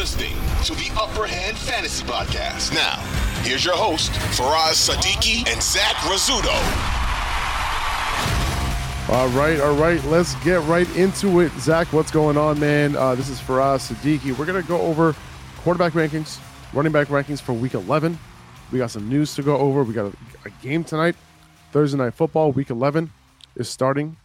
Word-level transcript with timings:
listening 0.00 0.32
to 0.64 0.74
the 0.76 0.90
Upper 0.98 1.26
Hand 1.26 1.58
Fantasy 1.58 2.02
Podcast. 2.06 2.72
Now, 2.72 2.96
here's 3.42 3.62
your 3.62 3.76
host, 3.76 4.10
Faraz 4.32 4.88
Sadiki 4.88 5.46
and 5.46 5.62
Zach 5.62 5.94
Rizzuto. 5.96 6.54
All 9.14 9.28
right, 9.28 9.60
all 9.60 9.74
right, 9.74 10.02
let's 10.06 10.36
get 10.36 10.62
right 10.62 10.88
into 10.96 11.40
it. 11.40 11.52
Zach, 11.58 11.92
what's 11.92 12.10
going 12.10 12.38
on, 12.38 12.58
man? 12.58 12.96
Uh, 12.96 13.14
this 13.14 13.28
is 13.28 13.38
Faraz 13.40 13.92
Sadiki. 13.92 14.34
We're 14.38 14.46
going 14.46 14.62
to 14.62 14.66
go 14.66 14.80
over 14.80 15.14
quarterback 15.58 15.92
rankings, 15.92 16.40
running 16.72 16.92
back 16.92 17.08
rankings 17.08 17.42
for 17.42 17.52
week 17.52 17.74
11. 17.74 18.18
We 18.72 18.78
got 18.78 18.90
some 18.90 19.06
news 19.06 19.34
to 19.34 19.42
go 19.42 19.58
over. 19.58 19.84
We 19.84 19.92
got 19.92 20.06
a, 20.06 20.16
a 20.46 20.50
game 20.62 20.82
tonight, 20.82 21.14
Thursday 21.72 21.98
Night 21.98 22.14
Football, 22.14 22.52
week 22.52 22.70
11 22.70 23.12
is 23.54 23.68
starting 23.68 24.16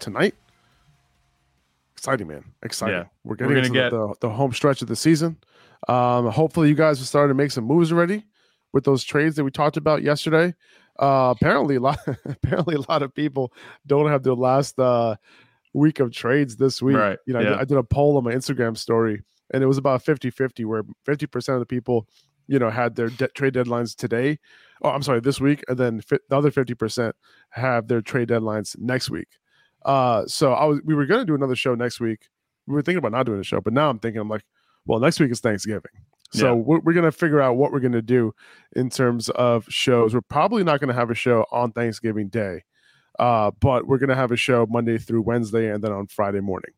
tonight. 0.00 0.34
Exciting, 2.00 2.28
man. 2.28 2.44
Exciting. 2.62 2.94
Yeah. 2.94 3.04
We're 3.24 3.36
getting 3.36 3.52
We're 3.52 3.58
into 3.58 3.74
gonna 3.74 3.90
the, 3.90 4.14
the, 4.22 4.30
home 4.30 4.54
stretch 4.54 4.80
of 4.80 4.88
the 4.88 4.96
season. 4.96 5.36
Um, 5.86 6.30
hopefully, 6.30 6.70
you 6.70 6.74
guys 6.74 6.98
are 6.98 7.04
starting 7.04 7.28
to 7.28 7.34
make 7.34 7.50
some 7.50 7.64
moves 7.64 7.92
already 7.92 8.24
with 8.72 8.84
those 8.84 9.04
trades 9.04 9.36
that 9.36 9.44
we 9.44 9.50
talked 9.50 9.76
about 9.76 10.02
yesterday. 10.02 10.54
Uh, 10.98 11.34
apparently, 11.36 11.76
a 11.76 11.80
lot 11.80 11.98
apparently 12.24 12.76
a 12.76 12.80
lot 12.90 13.02
of 13.02 13.14
people 13.14 13.52
don't 13.86 14.08
have 14.08 14.22
their 14.22 14.32
last 14.32 14.78
uh, 14.78 15.14
week 15.74 16.00
of 16.00 16.10
trades 16.10 16.56
this 16.56 16.80
week. 16.80 16.96
Right, 16.96 17.18
You 17.26 17.34
know, 17.34 17.40
I, 17.40 17.42
did. 17.42 17.52
I 17.52 17.64
did 17.64 17.76
a 17.76 17.82
poll 17.82 18.16
on 18.16 18.24
my 18.24 18.32
Instagram 18.32 18.78
story, 18.78 19.22
and 19.52 19.62
it 19.62 19.66
was 19.66 19.76
about 19.76 20.02
50-50, 20.02 20.64
where 20.64 20.84
50% 21.06 21.52
of 21.52 21.60
the 21.60 21.66
people, 21.66 22.08
you 22.46 22.58
know, 22.58 22.70
had 22.70 22.96
their 22.96 23.10
de- 23.10 23.28
trade 23.28 23.52
deadlines 23.52 23.94
today. 23.94 24.38
Oh, 24.80 24.88
I'm 24.88 25.02
sorry, 25.02 25.20
this 25.20 25.38
week, 25.38 25.62
and 25.68 25.76
then 25.76 26.00
fi- 26.00 26.16
the 26.30 26.36
other 26.38 26.50
50% 26.50 27.12
have 27.50 27.88
their 27.88 28.00
trade 28.00 28.28
deadlines 28.30 28.74
next 28.78 29.10
week. 29.10 29.28
Uh, 29.84 30.26
so 30.26 30.52
I 30.52 30.64
was 30.64 30.80
we 30.84 30.94
were 30.94 31.06
gonna 31.06 31.24
do 31.24 31.34
another 31.34 31.56
show 31.56 31.74
next 31.74 32.00
week. 32.00 32.28
We 32.66 32.74
were 32.74 32.82
thinking 32.82 32.98
about 32.98 33.12
not 33.12 33.26
doing 33.26 33.40
a 33.40 33.44
show, 33.44 33.60
but 33.60 33.72
now 33.72 33.90
I'm 33.90 33.98
thinking 33.98 34.20
I'm 34.20 34.28
like, 34.28 34.44
well, 34.86 34.98
next 35.00 35.18
week 35.20 35.30
is 35.30 35.40
Thanksgiving. 35.40 35.90
So 36.32 36.46
Yeah. 36.46 36.52
we're, 36.62 36.80
we're 36.80 36.92
gonna 36.92 37.10
figure 37.12 37.40
out 37.40 37.56
what 37.56 37.72
we're 37.72 37.80
gonna 37.80 38.02
do 38.02 38.34
in 38.76 38.90
terms 38.90 39.28
of 39.30 39.64
shows. 39.68 40.14
We're 40.14 40.20
probably 40.20 40.62
not 40.64 40.80
gonna 40.80 40.92
have 40.94 41.10
a 41.10 41.14
show 41.14 41.46
on 41.50 41.72
Thanksgiving 41.72 42.28
Day, 42.28 42.62
uh, 43.18 43.50
but 43.60 43.86
we're 43.86 43.98
gonna 43.98 44.14
have 44.14 44.30
a 44.30 44.36
show 44.36 44.66
Monday 44.68 44.98
through 44.98 45.22
Wednesday 45.22 45.70
and 45.72 45.82
then 45.82 45.92
on 45.92 46.06
Friday 46.06 46.40
morning. 46.40 46.72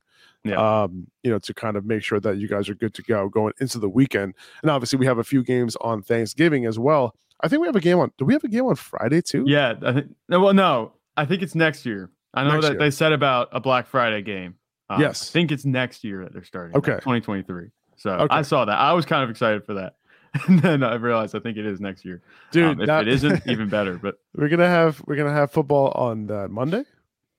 Yeah. 0.45 0.83
Um, 0.83 1.07
you 1.23 1.31
know, 1.31 1.39
to 1.41 1.55
kind 1.55 1.77
of 1.77 1.85
make 1.85 2.03
sure 2.03 2.19
that 2.19 2.37
you 2.39 2.49
guys 2.49 2.69
are 2.69 2.75
good 2.75 2.95
to 2.95 3.03
go 3.03 3.29
going 3.29 3.53
into 3.61 3.79
the 3.79 3.89
weekend. 3.89 4.35
And 4.63 4.71
obviously 4.73 4.99
we 4.99 5.07
have 5.07 5.19
a 5.19 5.25
few 5.25 5.45
games 5.45 5.77
on 5.81 6.03
Thanksgiving 6.03 6.67
as 6.67 6.79
well. 6.81 7.15
I 7.41 7.49
think 7.49 7.61
we 7.61 7.69
have 7.69 7.77
a 7.77 7.81
game 7.81 7.99
on 7.99 8.11
do 8.19 8.25
we 8.25 8.33
have 8.33 8.43
a 8.45 8.49
game 8.49 8.65
on 8.67 8.75
Friday 8.77 9.21
too? 9.21 9.45
Yeah, 9.47 9.75
I 9.83 9.93
think. 9.93 10.07
Well, 10.29 10.53
no, 10.55 10.93
I 11.17 11.27
think 11.27 11.43
it's 11.43 11.55
next 11.55 11.85
year. 11.87 12.11
I 12.35 12.45
know 12.45 12.53
Next 12.53 12.67
that 12.67 12.73
year. 12.73 12.79
they 12.81 12.91
said 12.91 13.13
about 13.13 13.49
a 13.53 13.61
Black 13.61 13.87
Friday 13.87 14.23
game. 14.23 14.55
Um, 14.89 15.01
Yes. 15.01 15.31
I 15.31 15.33
think 15.33 15.53
it's 15.53 15.65
next 15.65 16.03
year 16.05 16.25
that 16.25 16.33
they're 16.33 16.45
starting. 16.45 16.77
Okay. 16.77 16.93
2023. 16.95 17.69
So 17.97 18.11
Okay. 18.13 18.35
I 18.35 18.43
saw 18.43 18.65
that. 18.65 18.79
I 18.79 18.93
was 18.93 19.05
kind 19.07 19.23
of 19.23 19.31
excited 19.31 19.65
for 19.65 19.75
that, 19.75 19.97
and 20.49 20.59
then 20.61 20.83
I 20.83 20.95
realized 20.95 21.35
I 21.37 21.41
think 21.41 21.57
it 21.59 21.67
is 21.67 21.81
next 21.81 22.05
year. 22.05 22.23
Dude, 22.51 22.65
Um, 22.65 22.81
if 22.81 22.87
that- 22.87 23.03
it 23.07 23.09
isn't, 23.15 23.47
even 23.47 23.69
better. 23.69 23.99
But 23.99 24.19
We're 24.35 24.49
gonna 24.49 24.69
have 24.69 25.03
we're 25.07 25.17
gonna 25.17 25.33
have 25.33 25.51
football 25.53 25.89
on 25.93 26.31
uh, 26.31 26.49
Monday, 26.49 26.85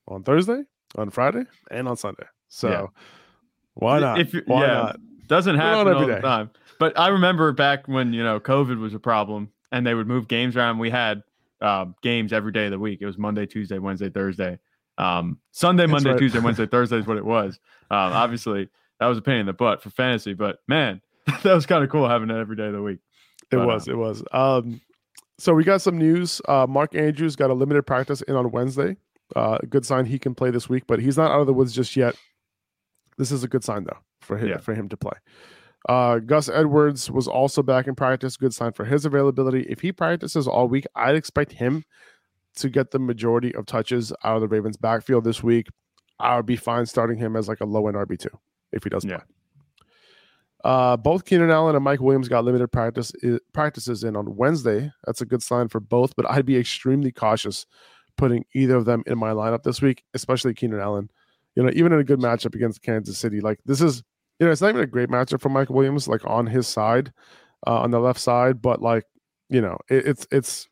on 0.08 0.22
Thursday, 0.22 0.62
on 0.96 1.10
Friday, 1.10 1.44
and 1.70 1.88
on 1.88 1.96
Sunday. 1.96 2.26
So 2.48 2.68
Yeah. 2.70 2.86
why 3.74 3.98
not? 4.00 4.20
If 4.20 4.32
why 4.46 4.60
yeah. 4.62 4.66
not? 4.74 5.00
doesn't 5.26 5.56
happen 5.56 5.92
all 5.92 6.06
the 6.06 6.20
time. 6.20 6.50
But 6.78 6.98
I 6.98 7.08
remember 7.08 7.52
back 7.52 7.86
when 7.88 8.12
you 8.12 8.22
know 8.22 8.40
COVID 8.40 8.78
was 8.78 8.94
a 8.94 8.98
problem, 8.98 9.50
and 9.72 9.86
they 9.86 9.94
would 9.94 10.06
move 10.06 10.28
games 10.28 10.56
around. 10.56 10.78
We 10.78 10.90
had 10.90 11.22
um, 11.60 11.94
games 12.02 12.32
every 12.32 12.52
day 12.52 12.66
of 12.66 12.70
the 12.72 12.78
week. 12.78 12.98
It 13.00 13.06
was 13.06 13.16
Monday, 13.18 13.46
Tuesday, 13.46 13.78
Wednesday, 13.78 14.10
Thursday. 14.10 14.58
Um, 14.98 15.38
Sunday, 15.50 15.86
Monday, 15.86 16.10
right. 16.10 16.18
Tuesday, 16.18 16.38
Wednesday, 16.38 16.66
Thursday 16.70 16.98
is 16.98 17.06
what 17.06 17.16
it 17.16 17.24
was. 17.24 17.58
Um, 17.90 18.12
obviously, 18.12 18.68
that 19.00 19.06
was 19.06 19.18
a 19.18 19.22
pain 19.22 19.38
in 19.38 19.46
the 19.46 19.52
butt 19.52 19.82
for 19.82 19.90
fantasy, 19.90 20.34
but 20.34 20.58
man, 20.68 21.00
that 21.42 21.54
was 21.54 21.66
kind 21.66 21.82
of 21.84 21.90
cool 21.90 22.08
having 22.08 22.30
it 22.30 22.36
every 22.36 22.56
day 22.56 22.66
of 22.66 22.72
the 22.72 22.82
week. 22.82 23.00
It 23.50 23.56
But, 23.56 23.66
was. 23.66 23.88
uh, 23.88 23.92
It 23.92 23.96
was. 23.96 24.22
Um, 24.32 24.80
so 25.38 25.52
we 25.52 25.64
got 25.64 25.82
some 25.82 25.98
news. 25.98 26.40
Uh, 26.46 26.66
Mark 26.68 26.94
Andrews 26.94 27.34
got 27.36 27.50
a 27.50 27.54
limited 27.54 27.82
practice 27.84 28.22
in 28.22 28.36
on 28.36 28.50
Wednesday. 28.52 28.96
Uh, 29.34 29.58
good 29.68 29.84
sign 29.84 30.04
he 30.06 30.18
can 30.18 30.34
play 30.34 30.50
this 30.50 30.68
week, 30.68 30.84
but 30.86 31.00
he's 31.00 31.16
not 31.16 31.30
out 31.32 31.40
of 31.40 31.46
the 31.46 31.52
woods 31.52 31.72
just 31.72 31.96
yet. 31.96 32.14
This 33.18 33.32
is 33.32 33.42
a 33.42 33.48
good 33.48 33.64
sign 33.64 33.84
though 33.84 33.98
for 34.20 34.36
him 34.38 34.48
Yeah. 34.48 34.58
for 34.58 34.74
him 34.74 34.88
to 34.90 34.96
play. 34.96 35.12
Uh, 35.88 36.18
Gus 36.18 36.48
Edwards 36.48 37.10
was 37.10 37.26
also 37.28 37.62
back 37.62 37.86
in 37.86 37.94
practice. 37.94 38.36
Good 38.36 38.54
sign 38.54 38.72
for 38.72 38.84
his 38.84 39.04
availability. 39.04 39.62
If 39.68 39.80
he 39.80 39.92
practices 39.92 40.46
all 40.48 40.66
week, 40.68 40.86
I'd 40.94 41.14
expect 41.16 41.52
him 41.52 41.84
to 42.56 42.68
get 42.68 42.90
the 42.90 42.98
majority 42.98 43.54
of 43.54 43.66
touches 43.66 44.12
out 44.24 44.36
of 44.36 44.40
the 44.40 44.48
Ravens 44.48 44.76
backfield 44.76 45.24
this 45.24 45.42
week. 45.42 45.68
I 46.18 46.36
would 46.36 46.46
be 46.46 46.56
fine 46.56 46.86
starting 46.86 47.18
him 47.18 47.36
as 47.36 47.48
like 47.48 47.60
a 47.60 47.64
low 47.64 47.88
end 47.88 47.96
RB 47.96 48.18
two 48.18 48.30
if 48.72 48.84
he 48.84 48.90
doesn't 48.90 49.10
Yeah. 49.10 49.18
play. 49.18 49.26
Uh, 50.64 50.96
both 50.96 51.26
Keenan 51.26 51.50
Allen 51.50 51.74
and 51.74 51.84
Mike 51.84 52.00
Williams 52.00 52.28
got 52.28 52.44
limited 52.44 52.68
practice 52.68 53.12
practices 53.52 54.02
in 54.02 54.16
on 54.16 54.34
Wednesday. 54.34 54.90
That's 55.04 55.20
a 55.20 55.26
good 55.26 55.42
sign 55.42 55.68
for 55.68 55.78
both, 55.78 56.16
but 56.16 56.28
I'd 56.30 56.46
be 56.46 56.56
extremely 56.56 57.12
cautious 57.12 57.66
putting 58.16 58.46
either 58.54 58.76
of 58.76 58.86
them 58.86 59.02
in 59.06 59.18
my 59.18 59.32
lineup 59.32 59.62
this 59.62 59.82
week, 59.82 60.04
especially 60.14 60.54
Keenan 60.54 60.80
Allen. 60.80 61.10
You 61.54 61.64
know, 61.64 61.70
even 61.74 61.92
in 61.92 61.98
a 61.98 62.04
good 62.04 62.18
matchup 62.18 62.54
against 62.54 62.82
Kansas 62.82 63.18
City, 63.18 63.40
like 63.40 63.60
this 63.66 63.80
is, 63.82 64.02
you 64.40 64.46
know, 64.46 64.52
it's 64.52 64.62
not 64.62 64.70
even 64.70 64.80
a 64.80 64.86
great 64.86 65.10
matchup 65.10 65.40
for 65.40 65.50
Mike 65.50 65.68
Williams, 65.68 66.08
like 66.08 66.24
on 66.24 66.46
his 66.46 66.66
side, 66.66 67.12
uh, 67.66 67.80
on 67.80 67.90
the 67.90 68.00
left 68.00 68.18
side, 68.20 68.62
but 68.62 68.80
like, 68.80 69.04
you 69.50 69.60
know, 69.60 69.76
it, 69.90 70.06
it's 70.06 70.26
it's. 70.32 70.68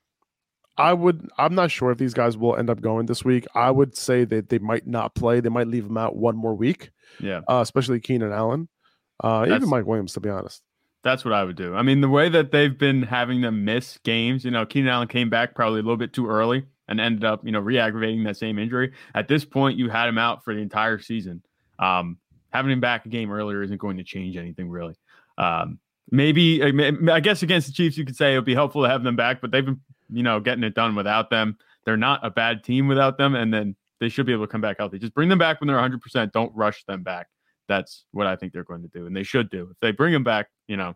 I 0.77 0.93
would. 0.93 1.29
I'm 1.39 1.55
not 1.55 1.71
sure 1.71 1.91
if 1.91 1.99
these 1.99 2.15
guys 2.15 2.37
will 2.37 2.57
end 2.57 2.71
up 2.71 2.81
going 2.81 3.07
this 3.07 3.25
week. 3.25 3.47
I 3.55 3.71
would 3.71 3.97
say 3.97 4.25
that 4.25 4.49
they 4.49 4.59
might 4.59 4.87
not 4.87 5.15
play. 5.15 5.41
They 5.41 5.49
might 5.51 5.69
leave 5.69 5.85
them 5.85 5.99
out 5.99 6.17
one 6.17 6.37
more 6.37 6.55
week, 6.55 6.91
Yeah, 7.21 7.41
uh, 7.49 7.61
especially 7.63 8.01
Keenan 8.01 8.33
Allen, 8.33 8.69
uh, 9.23 9.45
even 9.49 9.69
Mike 9.69 9.87
Williams, 9.87 10.15
to 10.15 10.21
be 10.21 10.31
honest. 10.31 10.63
that's 11.05 11.25
what 11.25 11.35
I 11.35 11.45
would 11.45 11.57
do. 11.57 11.75
I 11.75 11.83
mean, 11.83 12.01
the 12.01 12.09
way 12.09 12.29
that 12.29 12.53
they've 12.53 12.77
been 12.79 13.03
having 13.03 13.41
them 13.43 13.65
miss 13.65 13.99
games, 14.05 14.45
you 14.45 14.51
know, 14.51 14.65
Keenan 14.65 14.89
Allen 14.89 15.09
came 15.09 15.29
back 15.29 15.55
probably 15.55 15.81
a 15.81 15.83
little 15.83 15.97
bit 15.97 16.13
too 16.13 16.29
early 16.29 16.65
and 16.89 17.01
ended 17.01 17.25
up, 17.25 17.45
you 17.45 17.53
know, 17.53 17.59
re-aggravating 17.61 18.23
that 18.25 18.37
same 18.37 18.59
injury. 18.59 18.93
At 19.15 19.27
this 19.29 19.45
point, 19.45 19.79
you 19.79 19.89
had 19.91 20.09
him 20.09 20.17
out 20.19 20.45
for 20.45 20.55
the 20.55 20.61
entire 20.61 20.99
season. 21.01 21.43
Um, 21.79 22.19
having 22.53 22.71
him 22.73 22.81
back 22.81 23.05
a 23.05 23.09
game 23.09 23.31
earlier 23.33 23.63
isn't 23.63 23.79
going 23.79 23.97
to 23.99 24.05
change 24.05 24.37
anything 24.37 24.69
really. 24.71 24.95
Um, 25.39 25.79
maybe 26.11 26.63
I 27.11 27.21
guess 27.21 27.43
against 27.43 27.67
the 27.67 27.73
Chiefs, 27.73 27.97
you 27.97 28.05
could 28.05 28.17
say 28.17 28.33
it 28.35 28.37
would 28.37 28.45
be 28.45 28.55
helpful 28.55 28.83
to 28.85 28.89
have 28.89 29.03
them 29.03 29.17
back, 29.17 29.41
but 29.41 29.51
they've 29.51 29.65
been, 29.65 29.81
you 30.13 30.23
know, 30.23 30.41
getting 30.41 30.65
it 30.65 30.75
done 30.75 30.95
without 30.95 31.31
them. 31.31 31.57
They're 31.85 31.97
not 31.97 32.25
a 32.25 32.31
bad 32.31 32.63
team 32.63 32.87
without 32.87 33.19
them, 33.19 33.35
and 33.35 33.53
then 33.53 33.77
they 34.01 34.09
should 34.09 34.27
be 34.27 34.33
able 34.33 34.47
to 34.47 34.51
come 34.51 34.61
back 34.61 34.77
healthy. 34.79 34.99
Just 34.99 35.15
bring 35.15 35.29
them 35.29 35.39
back 35.39 35.61
when 35.61 35.67
they're 35.67 35.77
100. 35.77 36.01
percent 36.01 36.33
Don't 36.33 36.55
rush 36.55 36.85
them 36.85 37.03
back. 37.03 37.29
That's 37.69 38.05
what 38.13 38.27
I 38.27 38.37
think 38.37 38.53
they're 38.53 38.65
going 38.65 38.83
to 38.83 38.89
do, 38.89 39.07
and 39.07 39.17
they 39.17 39.23
should 39.23 39.51
do. 39.51 39.69
If 39.71 39.79
they 39.81 39.93
bring 39.93 40.13
them 40.13 40.25
back, 40.25 40.49
you 40.67 40.77
know, 40.77 40.95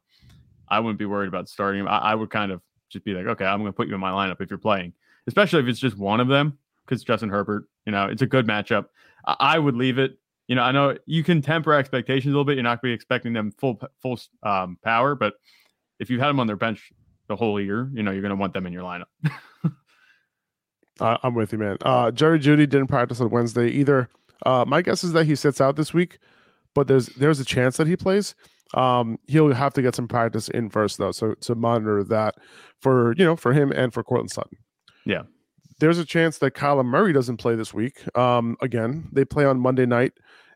I 0.68 0.80
wouldn't 0.80 0.98
be 0.98 1.06
worried 1.06 1.28
about 1.28 1.48
starting 1.48 1.80
him. 1.80 1.88
I, 1.88 1.98
I 1.98 2.14
would 2.14 2.30
kind 2.30 2.52
of 2.52 2.60
just 2.90 3.04
be 3.04 3.14
like, 3.14 3.26
okay, 3.26 3.44
I'm 3.44 3.60
going 3.60 3.72
to 3.72 3.76
put 3.76 3.88
you 3.88 3.94
in 3.94 4.00
my 4.00 4.10
lineup 4.10 4.40
if 4.40 4.50
you're 4.50 4.58
playing, 4.58 4.92
especially 5.26 5.60
if 5.60 5.68
it's 5.68 5.80
just 5.80 5.96
one 5.96 6.20
of 6.20 6.28
them, 6.28 6.58
because 6.84 7.04
Justin 7.04 7.28
Herbert, 7.28 7.68
you 7.84 7.92
know, 7.92 8.06
it's 8.06 8.22
a 8.22 8.26
good 8.26 8.46
matchup. 8.46 8.86
I, 9.26 9.36
I 9.38 9.58
would 9.58 9.76
leave 9.76 9.98
it. 9.98 10.18
You 10.48 10.54
know, 10.54 10.62
I 10.62 10.72
know 10.72 10.96
you 11.06 11.24
can 11.24 11.42
temper 11.42 11.72
expectations 11.72 12.26
a 12.26 12.28
little 12.30 12.44
bit. 12.44 12.54
You're 12.54 12.62
not 12.62 12.80
going 12.80 12.90
to 12.90 12.92
be 12.92 12.94
expecting 12.94 13.32
them 13.32 13.52
full 13.58 13.80
full 14.00 14.18
um, 14.42 14.78
power, 14.84 15.14
but 15.14 15.34
if 15.98 16.10
you 16.10 16.20
had 16.20 16.28
them 16.28 16.40
on 16.40 16.46
their 16.46 16.56
bench 16.56 16.92
the 17.28 17.36
whole 17.36 17.60
year, 17.60 17.90
you 17.92 18.02
know, 18.02 18.10
you're 18.10 18.22
going 18.22 18.30
to 18.30 18.36
want 18.36 18.54
them 18.54 18.66
in 18.66 18.72
your 18.72 18.82
lineup. 18.82 19.06
Uh, 21.00 21.18
I'm 21.22 21.34
with 21.34 21.52
you, 21.52 21.58
man. 21.58 21.76
Uh, 21.82 22.10
Jerry 22.10 22.38
Jeudy 22.38 22.68
didn't 22.68 22.86
practice 22.86 23.20
on 23.20 23.30
Wednesday 23.30 23.68
either. 23.68 24.08
Uh, 24.44 24.64
my 24.66 24.82
guess 24.82 25.04
is 25.04 25.12
that 25.12 25.26
he 25.26 25.34
sits 25.34 25.60
out 25.60 25.76
this 25.76 25.92
week, 25.92 26.18
but 26.74 26.88
there's 26.88 27.06
there's 27.08 27.40
a 27.40 27.44
chance 27.44 27.76
that 27.76 27.86
he 27.86 27.96
plays. 27.96 28.34
Um, 28.74 29.18
he'll 29.28 29.52
have 29.52 29.74
to 29.74 29.82
get 29.82 29.94
some 29.94 30.08
practice 30.08 30.48
in 30.48 30.70
first 30.70 30.98
though, 30.98 31.12
so 31.12 31.34
to 31.34 31.54
monitor 31.54 32.02
that 32.04 32.36
for 32.80 33.14
you 33.16 33.24
know 33.24 33.36
for 33.36 33.52
him 33.52 33.72
and 33.72 33.92
for 33.92 34.02
Courtland 34.02 34.30
Sutton. 34.30 34.58
Yeah. 35.04 35.22
there's 35.78 35.98
a 35.98 36.04
chance 36.04 36.38
that 36.38 36.54
Kyler 36.54 36.84
Murray 36.84 37.12
doesn't 37.12 37.36
play 37.36 37.54
this 37.54 37.72
week. 37.72 38.02
Um, 38.16 38.56
again, 38.60 39.08
they 39.12 39.24
play 39.24 39.44
on 39.44 39.60
Monday 39.60 39.86
night, 39.86 40.14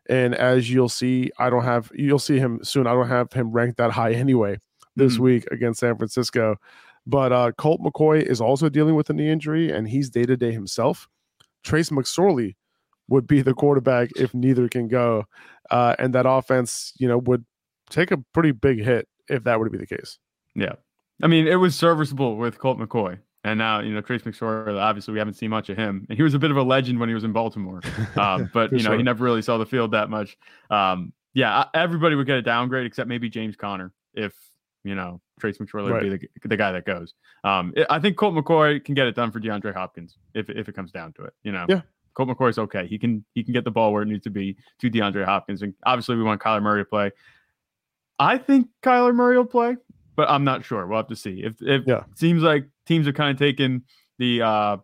and 0.09 0.35
as 0.35 0.71
you'll 0.71 0.89
see, 0.89 1.31
I 1.37 1.49
don't 1.49 1.63
have 1.63 1.91
you'll 1.93 2.19
see 2.19 2.39
him 2.39 2.59
soon. 2.63 2.87
I 2.87 2.93
don't 2.93 3.07
have 3.07 3.31
him 3.31 3.51
ranked 3.51 3.77
that 3.77 3.91
high 3.91 4.13
anyway 4.13 4.57
this 4.95 5.17
Mhm. 5.17 5.19
week 5.19 5.47
against 5.51 5.79
San 5.79 5.97
Francisco. 5.97 6.55
But 7.07 7.31
uh, 7.31 7.51
Colt 7.53 7.81
McCoy 7.81 8.21
is 8.21 8.39
also 8.41 8.69
dealing 8.69 8.95
with 8.95 9.09
a 9.09 9.13
knee 9.13 9.29
injury, 9.29 9.71
and 9.71 9.87
he's 9.87 10.09
day 10.09 10.23
to 10.23 10.37
day 10.37 10.51
himself. 10.51 11.07
Trace 11.63 11.89
McSorley 11.89 12.55
would 13.07 13.27
be 13.27 13.41
the 13.41 13.53
quarterback 13.53 14.09
if 14.15 14.33
neither 14.33 14.69
can 14.69 14.87
go, 14.87 15.25
uh, 15.69 15.95
and 15.99 16.13
that 16.13 16.25
offense, 16.27 16.93
you 16.97 17.07
know, 17.07 17.17
would 17.17 17.45
take 17.89 18.11
a 18.11 18.17
pretty 18.33 18.51
big 18.51 18.81
hit 18.81 19.07
if 19.29 19.43
that 19.43 19.59
were 19.59 19.65
to 19.65 19.71
be 19.71 19.77
the 19.77 19.87
case. 19.87 20.17
Yeah. 20.55 20.73
I 21.23 21.27
mean, 21.27 21.47
it 21.47 21.55
was 21.55 21.75
serviceable 21.75 22.37
with 22.37 22.57
Colt 22.59 22.79
McCoy. 22.79 23.19
And 23.43 23.57
now, 23.57 23.79
you 23.79 23.93
know, 23.93 24.01
Trace 24.01 24.21
McSorley, 24.21 24.79
obviously 24.79 25.13
we 25.13 25.19
haven't 25.19 25.33
seen 25.33 25.49
much 25.49 25.69
of 25.69 25.77
him. 25.77 26.05
And 26.09 26.17
he 26.17 26.23
was 26.23 26.33
a 26.35 26.39
bit 26.39 26.51
of 26.51 26.57
a 26.57 26.63
legend 26.63 26.99
when 26.99 27.09
he 27.09 27.15
was 27.15 27.23
in 27.23 27.31
Baltimore. 27.31 27.81
Um, 28.17 28.49
but, 28.53 28.71
you 28.71 28.79
know, 28.79 28.91
sure. 28.91 28.97
he 28.97 29.03
never 29.03 29.23
really 29.25 29.41
saw 29.41 29.57
the 29.57 29.65
field 29.65 29.91
that 29.91 30.09
much. 30.09 30.37
Um, 30.69 31.11
yeah, 31.33 31.65
everybody 31.73 32.15
would 32.15 32.27
get 32.27 32.37
a 32.37 32.41
downgrade 32.41 32.85
except 32.85 33.07
maybe 33.07 33.29
James 33.29 33.55
Conner 33.55 33.93
if, 34.13 34.33
you 34.83 34.95
know, 34.95 35.21
Trace 35.39 35.57
McSorley 35.57 35.91
would 35.91 36.01
be 36.01 36.09
the, 36.09 36.47
the 36.47 36.57
guy 36.57 36.71
that 36.71 36.85
goes. 36.85 37.13
Um, 37.43 37.73
I- 37.89 37.99
think 37.99 38.17
Colt 38.17 38.33
McCoy 38.35 38.83
can 38.83 38.95
get 38.95 39.07
it 39.07 39.15
done 39.15 39.31
for 39.31 39.39
DeAndre 39.39 39.73
Hopkins 39.73 40.17
if, 40.33 40.49
if 40.49 40.67
it 40.69 40.75
comes 40.75 40.91
down 40.91 41.13
to 41.13 41.23
it. 41.23 41.33
You 41.43 41.51
know, 41.51 41.65
Yeah. 41.69 41.81
Colt 42.13 42.29
McCoy's 42.29 42.57
okay. 42.57 42.85
He 42.87 42.97
can 42.99 43.23
he 43.35 43.43
can 43.43 43.53
get 43.53 43.63
the 43.63 43.71
ball 43.71 43.93
where 43.93 44.03
it 44.03 44.07
needs 44.07 44.23
to 44.25 44.29
be 44.29 44.57
to 44.79 44.89
DeAndre 44.89 45.23
Hopkins. 45.25 45.61
And 45.61 45.73
obviously 45.85 46.15
we 46.17 46.23
want 46.23 46.41
Kyler 46.41 46.61
Murray 46.61 46.81
to 46.81 46.85
play. 46.85 47.11
I 48.19 48.37
think 48.37 48.67
Kyler 48.83 49.15
Murray 49.15 49.37
will 49.37 49.45
play, 49.45 49.77
but 50.15 50.29
I'm 50.29 50.43
not 50.43 50.63
sure. 50.65 50.85
We'll 50.87 50.97
have 50.97 51.07
to 51.07 51.15
see. 51.15 51.43
If 51.43 51.61
if 51.61 51.83
Yeah. 51.87 52.03
seems 52.15 52.43
like 52.43 52.67
teams 52.85 53.07
are 53.07 53.13
kind 53.13 53.31
of 53.31 53.37
taking 53.39 53.83
the 54.19 54.41
uh 54.41 54.77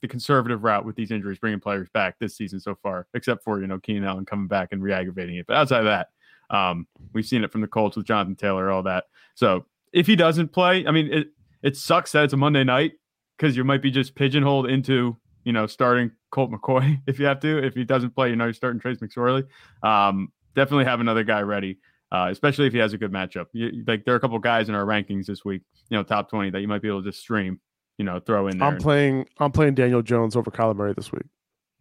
the 0.00 0.08
conservative 0.08 0.64
route 0.64 0.84
with 0.84 0.96
these 0.96 1.12
injuries, 1.12 1.38
bringing 1.38 1.60
players 1.60 1.88
back 1.90 2.18
this 2.18 2.36
season 2.36 2.58
so 2.58 2.74
far, 2.82 3.06
except 3.14 3.44
for 3.44 3.60
you 3.60 3.66
know 3.68 3.78
Keenan 3.78 4.04
Allen 4.04 4.26
coming 4.26 4.48
back 4.48 4.70
and 4.72 4.82
re-aggravating 4.82 5.36
it. 5.36 5.46
But 5.46 5.56
outside 5.56 5.78
of 5.78 5.84
that, 5.84 6.08
um, 6.50 6.86
we've 7.14 7.26
seen 7.26 7.44
it 7.44 7.52
from 7.52 7.60
the 7.60 7.66
Colts 7.66 7.96
with 7.96 8.06
Jonathan 8.06 8.36
Taylor, 8.36 8.70
all 8.70 8.82
that. 8.84 9.04
So 9.34 9.66
if 9.92 10.06
he 10.06 10.16
doesn't 10.16 10.48
play, 10.52 10.86
I 10.86 10.90
mean, 10.90 11.12
it 11.12 11.28
it 11.62 11.76
sucks 11.76 12.12
that 12.12 12.24
it's 12.24 12.32
a 12.32 12.36
Monday 12.36 12.64
night 12.64 12.92
because 13.36 13.56
you 13.56 13.64
might 13.64 13.82
be 13.82 13.90
just 13.90 14.14
pigeonholed 14.14 14.68
into 14.68 15.16
you 15.44 15.52
know 15.52 15.66
starting 15.66 16.10
Colt 16.30 16.50
McCoy 16.50 17.00
if 17.06 17.18
you 17.18 17.26
have 17.26 17.40
to. 17.40 17.58
If 17.64 17.74
he 17.74 17.84
doesn't 17.84 18.14
play, 18.14 18.30
you 18.30 18.36
know 18.36 18.44
you're 18.44 18.52
starting 18.54 18.80
Trace 18.80 18.98
McSorley. 18.98 19.44
Um, 19.82 20.32
definitely 20.54 20.84
have 20.84 21.00
another 21.00 21.24
guy 21.24 21.40
ready. 21.42 21.78
Uh, 22.10 22.28
especially 22.30 22.66
if 22.66 22.74
he 22.74 22.78
has 22.78 22.92
a 22.92 22.98
good 22.98 23.10
matchup. 23.10 23.46
You, 23.54 23.84
like 23.86 24.04
there 24.04 24.12
are 24.12 24.18
a 24.18 24.20
couple 24.20 24.38
guys 24.38 24.68
in 24.68 24.74
our 24.74 24.84
rankings 24.84 25.24
this 25.24 25.46
week, 25.46 25.62
you 25.88 25.96
know, 25.96 26.02
top 26.02 26.28
twenty 26.28 26.50
that 26.50 26.60
you 26.60 26.68
might 26.68 26.82
be 26.82 26.88
able 26.88 27.02
to 27.02 27.08
just 27.08 27.20
stream, 27.20 27.58
you 27.96 28.04
know, 28.04 28.20
throw 28.20 28.48
in 28.48 28.58
there. 28.58 28.68
I'm 28.68 28.74
and- 28.74 28.82
playing. 28.82 29.26
I'm 29.38 29.50
playing 29.50 29.74
Daniel 29.76 30.02
Jones 30.02 30.36
over 30.36 30.50
Kyler 30.50 30.76
Murray 30.76 30.92
this 30.94 31.10
week. 31.10 31.24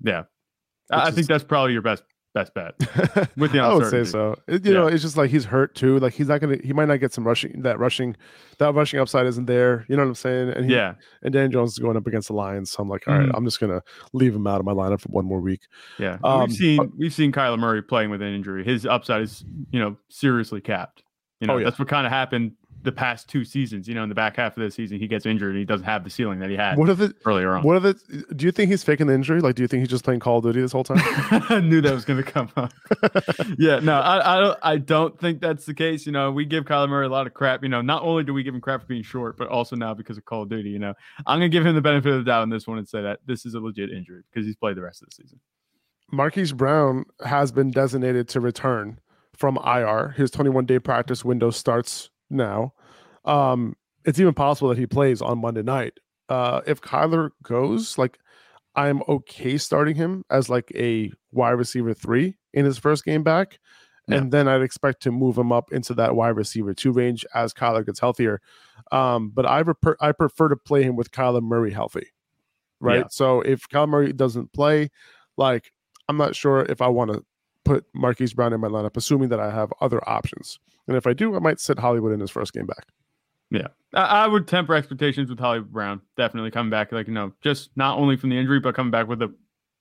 yeah, 0.02 0.24
I, 0.90 1.08
I 1.08 1.12
think 1.12 1.28
that's 1.28 1.44
probably 1.44 1.74
your 1.74 1.82
best 1.82 2.04
best 2.34 2.54
bet. 2.54 2.76
With 3.38 3.52
the 3.52 3.60
I 3.60 3.74
would 3.74 3.90
say 3.90 4.04
so. 4.04 4.36
It- 4.48 4.66
you 4.66 4.74
know, 4.74 4.88
it's 4.88 5.02
just 5.02 5.18
like 5.18 5.30
he's 5.30 5.46
hurt 5.46 5.76
too. 5.76 6.00
Like 6.00 6.14
he's 6.14 6.28
not 6.28 6.40
gonna. 6.42 6.58
He 6.64 6.74
might 6.74 6.88
not 6.88 7.00
get 7.00 7.14
some 7.14 7.26
rushing. 7.28 7.62
That 7.62 7.80
rushing, 7.80 8.16
that 8.60 8.74
rushing 8.74 9.00
upside 9.00 9.26
isn't 9.28 9.46
there. 9.46 9.86
You 9.90 9.96
know 9.98 10.04
what 10.04 10.10
I'm 10.10 10.16
saying? 10.16 10.50
And 10.50 10.66
he, 10.66 10.74
Yeah, 10.74 10.94
And 11.24 11.34
Dan 11.34 11.52
Jones 11.52 11.72
is 11.74 11.80
going 11.80 11.98
up 11.98 12.08
against 12.08 12.28
the 12.30 12.34
Lions. 12.34 12.72
So 12.72 12.82
I'm 12.84 12.90
like, 12.90 13.08
all 13.08 13.18
right, 13.18 13.28
Mhm. 13.28 13.32
I'm 13.36 13.44
just 13.46 13.60
gonna 13.60 13.82
leave 14.14 14.34
him 14.36 14.48
out 14.48 14.60
of 14.60 14.66
my 14.66 14.74
lineup 14.74 15.02
for 15.02 15.10
one 15.10 15.26
more 15.26 15.42
week. 15.42 15.62
yeah. 16.00 16.18
Um, 16.24 16.42
we've 16.48 16.54
seen 16.54 16.92
we've 16.98 17.14
seen 17.14 17.32
Kyler 17.32 17.60
Murray 17.60 17.82
playing 17.82 18.10
with 18.10 18.22
an 18.22 18.34
injury. 18.34 18.64
His 18.64 18.86
upside 18.86 19.22
is 19.22 19.44
you 19.72 19.80
know 19.80 19.98
seriously 20.10 20.62
capped. 20.62 21.04
You 21.40 21.48
know 21.48 21.56
Oh, 21.56 21.58
yeah. 21.58 21.64
that's 21.66 21.80
what 21.80 21.88
kind 21.88 22.06
of 22.06 22.12
happened 22.14 22.52
the 22.84 22.92
past 22.92 23.28
two 23.28 23.44
seasons. 23.44 23.88
You 23.88 23.96
know, 23.96 24.04
in 24.04 24.10
the 24.10 24.16
back 24.16 24.38
half 24.38 24.58
of 24.58 24.64
the 24.64 24.72
season, 24.72 25.00
he 25.00 25.08
gets 25.08 25.26
injured 25.26 25.52
and 25.52 25.60
he 25.60 25.66
doesn't 25.66 25.86
have 25.86 26.04
the 26.04 26.10
ceiling 26.10 26.40
that 26.40 26.50
he 26.50 26.56
had 26.56 26.78
What 26.78 26.90
if 26.90 27.00
it? 27.00 27.16
earlier 27.26 27.56
on. 27.56 27.64
What 27.64 27.78
if 27.78 27.86
it? 27.86 28.38
Do 28.38 28.46
you 28.46 28.52
think 28.52 28.72
he's 28.72 28.84
faking 28.84 29.08
the 29.08 29.14
injury? 29.14 29.42
Like, 29.42 29.56
do 29.56 29.62
you 29.62 29.68
think 29.68 29.82
he's 29.82 29.90
just 29.90 30.04
playing 30.04 30.20
Call 30.20 30.38
of 30.38 30.44
Duty 30.44 30.62
this 30.62 30.72
whole 30.72 30.84
time? 30.84 30.98
I 31.50 31.60
knew 31.60 31.82
that 31.82 31.94
was 31.94 32.06
going 32.06 32.24
to 32.24 32.30
come 32.30 32.50
up. 32.56 32.72
yeah, 33.58 33.80
no, 33.80 34.00
I, 34.00 34.38
I 34.38 34.40
don't. 34.40 34.60
I 34.64 34.78
don't 34.78 35.20
think 35.20 35.42
that's 35.42 35.66
the 35.66 35.74
case. 35.74 36.06
You 36.06 36.12
know, 36.12 36.32
we 36.32 36.46
give 36.46 36.66
Kyler 36.66 36.90
Murray 36.90 37.06
a 37.06 37.10
lot 37.10 37.28
of 37.28 37.34
crap. 37.34 37.64
You 37.64 37.70
know, 37.70 37.82
not 37.82 38.04
only 38.04 38.24
do 38.24 38.34
we 38.34 38.44
give 38.44 38.54
him 38.54 38.62
crap 38.62 38.82
for 38.82 38.88
being 38.88 39.04
short, 39.04 39.38
but 39.38 39.48
also 39.48 39.76
now 39.76 39.94
because 39.94 40.18
of 40.18 40.26
Call 40.26 40.44
of 40.44 40.50
Duty. 40.50 40.70
You 40.70 40.80
know, 40.80 40.94
I'm 41.26 41.40
going 41.40 41.52
to 41.52 41.56
give 41.56 41.66
him 41.66 41.76
the 41.76 41.82
benefit 41.82 42.12
of 42.12 42.26
the 42.26 42.30
doubt 42.30 42.42
on 42.42 42.50
this 42.50 42.68
one 42.68 42.78
and 42.78 42.88
say 42.88 43.02
that 43.02 43.20
this 43.26 43.46
is 43.46 43.54
a 43.54 43.60
legit 43.60 43.92
injury 43.92 44.24
because 44.32 44.46
he's 44.46 44.56
played 44.56 44.78
the 44.78 44.82
rest 44.82 45.02
of 45.02 45.10
the 45.10 45.16
season. 45.16 45.40
Marquise 46.12 46.52
Brown 46.52 47.06
has 47.26 47.52
been 47.52 47.72
designated 47.72 48.28
to 48.30 48.42
return 48.42 49.00
from 49.36 49.58
IR. 49.66 50.10
His 50.18 50.30
21 50.30 50.66
day 50.66 50.78
practice 50.80 51.24
window 51.24 51.52
starts 51.52 52.10
now. 52.32 52.74
Um, 53.26 53.76
it's 54.06 54.20
even 54.20 54.34
possible 54.34 54.70
that 54.70 54.78
he 54.78 54.88
plays 54.88 55.22
on 55.22 55.40
Monday 55.40 55.62
night. 55.62 56.00
Uh, 56.30 56.62
if 56.66 56.82
Kyler 56.82 57.32
goes, 57.44 57.98
like, 57.98 58.18
I'm 58.76 59.04
okay 59.08 59.58
starting 59.58 59.96
him 59.96 60.24
as 60.30 60.50
like 60.50 60.72
a 60.76 61.12
wide 61.32 61.52
receiver 61.52 61.94
three 61.94 62.38
in 62.54 62.64
his 62.66 62.78
first 62.78 63.04
game 63.04 63.22
back. 63.22 63.60
Yeah. 64.08 64.18
And 64.18 64.32
then 64.32 64.48
I'd 64.48 64.62
expect 64.62 65.04
to 65.04 65.12
move 65.12 65.38
him 65.38 65.52
up 65.52 65.72
into 65.72 65.94
that 65.96 66.16
wide 66.16 66.30
receiver 66.30 66.74
two 66.74 66.92
range 66.92 67.26
as 67.36 67.54
Kyler 67.54 67.86
gets 67.86 68.00
healthier. 68.00 68.42
Um, 68.92 69.30
but 69.30 69.46
I, 69.46 69.62
reper- 69.62 69.98
I 70.00 70.14
prefer 70.14 70.48
to 70.48 70.56
play 70.56 70.84
him 70.84 70.96
with 70.96 71.12
Kyler 71.12 71.42
Murray 71.42 71.72
healthy. 71.72 72.08
Right. 72.80 73.00
Yeah. 73.00 73.08
So 73.12 73.42
if 73.42 73.68
Kyler 73.70 73.90
Murray 73.90 74.14
doesn't 74.14 74.54
play, 74.54 74.90
like, 75.38 75.72
I'm 76.08 76.18
not 76.18 76.36
sure 76.36 76.62
if 76.62 76.82
I 76.82 76.88
want 76.88 77.12
to 77.12 77.24
put 77.64 77.86
Marquise 77.94 78.34
Brown 78.34 78.54
in 78.54 78.60
my 78.60 78.68
lineup, 78.68 78.98
assuming 78.98 79.30
that 79.30 79.40
I 79.40 79.52
have 79.52 79.74
other 79.82 80.08
options. 80.10 80.60
And 80.88 80.98
if 80.98 81.08
I 81.08 81.14
do, 81.14 81.36
I 81.36 81.40
might 81.40 81.60
sit 81.60 81.80
Hollywood 81.80 82.12
in 82.12 82.20
his 82.20 82.32
first 82.32 82.54
game 82.54 82.66
back. 82.66 82.88
Yeah, 83.50 83.68
I, 83.94 84.24
I 84.24 84.28
would 84.28 84.48
temper 84.48 84.74
expectations 84.74 85.30
with 85.30 85.40
Hollywood 85.40 85.72
Brown. 85.72 86.02
Definitely 86.18 86.52
coming 86.52 86.70
back, 86.70 86.92
like 86.92 87.08
you 87.08 87.14
know, 87.14 87.34
just 87.42 87.70
not 87.76 87.98
only 87.98 88.16
from 88.16 88.30
the 88.30 88.38
injury, 88.38 88.60
but 88.60 88.76
coming 88.76 88.92
back 88.92 89.08
with 89.08 89.22
a 89.22 89.34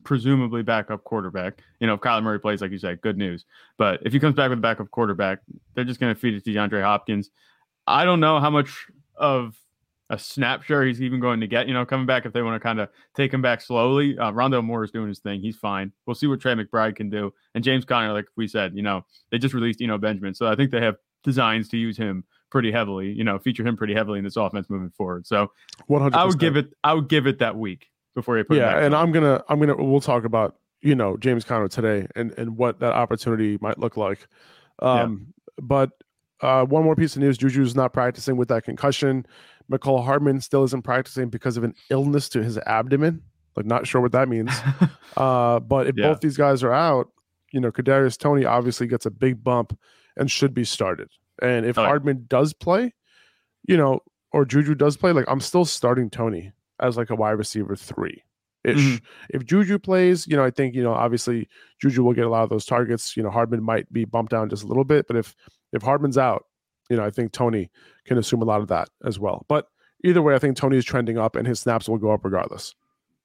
presumably 0.05 0.63
backup 0.63 1.05
quarterback. 1.05 1.61
You 1.79 1.87
know, 1.87 1.95
if 1.95 2.01
Kyler 2.01 2.23
Murray 2.23 2.41
plays, 2.41 2.61
like 2.61 2.71
you 2.71 2.79
said, 2.79 3.01
good 3.01 3.17
news. 3.17 3.45
But 3.79 4.01
if 4.05 4.13
he 4.13 4.21
comes 4.21 4.35
back 4.35 4.51
with 4.51 4.59
a 4.59 4.63
backup 4.63 4.91
quarterback, 4.91 5.41
they're 5.75 5.85
just 5.85 6.01
going 6.01 6.15
to 6.15 6.21
feed 6.21 6.35
it 6.35 6.45
to 6.45 6.51
DeAndre 6.51 6.83
Hopkins. 6.83 7.31
I 7.87 8.05
don't 8.05 8.21
know 8.21 8.41
how 8.41 8.51
much 8.51 8.87
of 9.17 9.57
a 10.11 10.19
snap 10.19 10.63
share 10.63 10.85
he's 10.85 11.01
even 11.01 11.21
going 11.21 11.41
to 11.41 11.47
get. 11.47 11.67
You 11.69 11.73
know, 11.75 11.87
coming 11.87 12.05
back 12.05 12.27
if 12.27 12.33
they 12.33 12.43
want 12.43 12.55
to 12.57 12.61
kind 12.61 12.79
of 12.81 12.89
take 13.17 13.33
him 13.33 13.41
back 13.41 13.61
slowly. 13.63 14.19
Uh, 14.19 14.31
Rondale 14.33 14.63
Moore 14.65 14.85
is 14.85 14.91
doing 14.91 15.09
his 15.09 15.21
thing. 15.21 15.41
He's 15.41 15.57
fine. 15.57 15.93
We'll 16.07 16.15
see 16.15 16.27
what 16.27 16.41
Trey 16.41 16.55
McBride 16.55 16.97
can 16.97 17.09
do. 17.09 17.33
And 17.55 17.65
James 17.65 17.85
Conner, 17.85 18.13
like 18.13 18.27
we 18.37 18.47
said, 18.47 18.77
you 18.77 18.83
know, 18.83 19.05
they 19.31 19.39
just 19.39 19.55
released 19.55 19.81
Eno 19.81 19.97
Benjamin, 19.97 20.35
so 20.35 20.47
I 20.47 20.55
think 20.57 20.71
they 20.71 20.81
have 20.83 20.97
designs 21.25 21.69
to 21.71 21.77
use 21.79 21.97
him 21.97 22.25
pretty 22.51 22.71
heavily. 22.73 23.11
You 23.13 23.25
know, 23.25 23.39
feature 23.39 23.67
him 23.67 23.77
pretty 23.77 23.95
heavily 23.95 24.19
in 24.19 24.25
this 24.25 24.37
offense 24.37 24.69
moving 24.69 24.91
forward. 24.91 25.27
So 25.27 25.51
100 25.87 26.17
I 26.17 26.25
would 26.25 26.39
give 26.39 26.57
it. 26.57 26.75
I 26.85 26.93
would 26.93 27.09
give 27.09 27.27
it 27.27 27.39
that 27.39 27.57
week 27.57 27.89
before 28.17 28.37
you 28.37 28.43
put. 28.45 28.57
yeah 28.57 28.77
and 28.85 28.93
on. 28.93 29.05
i'm 29.07 29.13
gonna 29.13 29.41
i'm 29.49 29.61
gonna 29.61 29.77
we'll 29.77 30.01
talk 30.01 30.25
about 30.25 30.57
you 30.83 30.97
know 30.97 31.17
james 31.19 31.45
conner 31.45 31.69
today 31.69 32.09
and 32.17 32.33
and 32.37 32.57
what 32.57 32.81
that 32.81 32.93
opportunity 32.93 33.57
might 33.61 33.79
look 33.79 33.97
like 33.97 34.27
Yeah. 34.83 35.03
um 35.05 35.33
but 35.63 35.91
uh 36.41 36.65
one 36.65 36.83
more 36.83 36.97
piece 36.97 37.15
of 37.15 37.23
news 37.23 37.39
juju's 37.39 37.77
not 37.77 37.93
practicing 37.93 38.37
with 38.37 38.49
that 38.49 38.65
concussion 38.65 39.25
mecole 39.71 40.05
hardman 40.05 40.41
still 40.41 40.65
isn't 40.65 40.83
practicing 40.83 41.29
because 41.29 41.57
of 41.57 41.65
an 41.65 41.75
illness 41.91 42.29
to 42.29 42.43
his 42.43 42.59
abdomen 42.59 43.23
like 43.57 43.67
not 43.67 43.87
sure 43.87 44.01
what 44.01 44.13
that 44.13 44.29
means 44.29 44.51
uh 45.17 45.61
but 45.61 45.87
if 45.87 45.97
Yeah. 45.97 46.09
both 46.09 46.21
these 46.21 46.37
guys 46.37 46.63
are 46.63 46.73
out 46.73 47.09
you 47.53 47.61
know 47.61 47.71
kadarius 47.71 48.19
toney 48.19 48.45
obviously 48.45 48.87
gets 48.87 49.07
a 49.07 49.11
big 49.11 49.43
bump 49.45 49.79
and 50.17 50.31
should 50.31 50.55
be 50.55 50.65
started 50.65 51.09
and 51.43 51.65
if 51.67 51.79
Oh, 51.79 51.85
hardman 51.85 52.25
does 52.29 52.53
play 52.53 52.95
you 53.69 53.77
know 53.77 54.01
or 54.33 54.45
juju 54.45 54.75
does 54.75 54.97
play 54.97 55.13
like 55.13 55.25
i'm 55.29 55.41
still 55.41 55.65
starting 55.65 56.11
toney 56.11 56.53
as 56.81 56.97
like 56.97 57.11
a 57.11 57.15
wide 57.17 57.33
receiver 57.33 57.77
three 57.77 58.23
ish. 58.65 58.77
Mhm. 58.77 59.01
If 59.31 59.47
Juju 59.47 59.79
plays, 59.79 60.27
you 60.27 60.37
know, 60.37 60.45
I 60.45 60.51
think, 60.51 60.75
you 60.75 60.83
know, 60.83 60.93
obviously 60.93 61.49
Juju 61.81 62.03
will 62.05 62.13
get 62.13 62.27
a 62.27 62.29
lot 62.29 62.43
of 62.43 62.51
those 62.51 62.67
targets. 62.67 63.17
You 63.17 63.23
know, 63.23 63.31
Hardman 63.31 63.63
might 63.63 63.91
be 63.91 64.05
bumped 64.05 64.33
down 64.33 64.51
just 64.51 64.65
a 64.65 64.67
little 64.67 64.85
bit, 64.85 65.07
but 65.07 65.17
if 65.17 65.35
if 65.73 65.81
Hardman's 65.81 66.19
out, 66.19 66.45
you 66.91 66.97
know, 66.97 67.05
I 67.05 67.11
think 67.11 67.33
Toney 67.33 67.71
can 68.05 68.19
assume 68.19 68.43
a 68.43 68.45
lot 68.45 68.61
of 68.61 68.69
that 68.69 68.89
as 69.05 69.19
well. 69.19 69.47
But 69.49 69.69
either 70.05 70.21
way, 70.21 70.35
I 70.35 70.39
think 70.39 70.57
Toney 70.57 70.77
is 70.77 70.85
trending 70.85 71.17
up 71.17 71.37
and 71.37 71.47
his 71.47 71.61
snaps 71.61 71.89
will 71.89 71.99
go 71.99 72.11
up 72.11 72.25
regardless. 72.25 72.75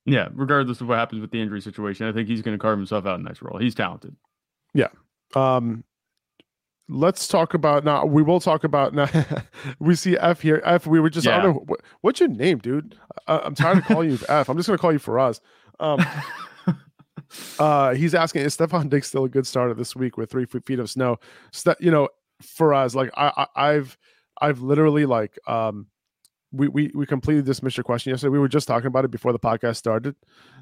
yeah, 0.06 0.30
regardless 0.34 0.80
of 0.82 0.88
what 0.88 0.98
happens 1.00 1.20
with 1.20 1.32
the 1.32 1.42
injury 1.42 1.60
situation, 1.62 2.08
I 2.08 2.12
think 2.14 2.28
he's 2.30 2.42
going 2.42 2.56
to 2.58 2.62
carve 2.62 2.78
himself 2.78 3.06
out 3.06 3.20
a 3.20 3.24
nice 3.24 3.42
role. 3.42 3.58
He's 3.58 3.76
talented. 3.76 4.16
Yeah. 4.74 4.90
Um 5.36 5.84
let's 6.88 7.28
talk 7.28 7.56
about 7.56 7.84
now 7.84 8.06
we 8.06 8.22
will 8.22 8.40
talk 8.40 8.64
about 8.64 8.94
now 8.94 9.10
we 9.80 9.96
see 9.96 10.16
f 10.20 10.40
here 10.42 10.62
f 10.64 10.86
we 10.86 11.00
were 11.00 11.10
just 11.10 11.28
i 11.28 11.42
don't 11.42 11.56
know 11.56 11.64
what, 11.66 11.82
what's 12.02 12.20
your 12.20 12.30
name 12.30 12.60
dude 12.60 12.96
I, 13.26 13.40
i'm 13.40 13.56
tired 13.56 13.80
of 13.80 13.86
calling 13.86 14.12
you 14.12 14.20
f 14.30 14.48
i'm 14.50 14.56
just 14.56 14.68
going 14.68 14.78
to 14.78 14.82
call 14.82 14.94
you 14.94 15.00
Faraz. 15.00 15.40
um 15.80 16.00
Uh, 17.60 17.94
he's 17.96 18.14
asking, 18.14 18.44
is 18.44 18.56
Stefon 18.56 18.90
Diggs 18.90 19.08
still 19.08 19.26
a 19.26 19.30
good 19.30 19.48
starter 19.48 19.74
this 19.74 19.96
week 19.96 20.16
with 20.16 20.30
three 20.30 20.46
feet 20.46 20.80
of 20.80 20.90
snow? 20.90 21.18
Ste- 21.52 21.80
you 21.80 21.92
know, 21.92 22.08
for 22.42 22.74
us, 22.74 22.96
like 22.96 23.10
I, 23.16 23.32
I, 23.56 23.70
I've, 23.70 23.98
I've 24.42 24.60
literally 24.62 25.06
like, 25.06 25.38
um, 25.48 25.88
we, 26.52 26.70
we 26.70 26.92
we 26.96 27.06
completely 27.06 27.42
dismissed 27.44 27.76
your 27.76 27.84
question 27.84 28.12
yesterday. 28.12 28.30
We 28.30 28.40
were 28.40 28.48
just 28.48 28.66
talking 28.68 28.88
about 28.88 29.04
it 29.04 29.12
before 29.12 29.34
the 29.34 29.40
podcast 29.40 29.76
started. 29.76 30.16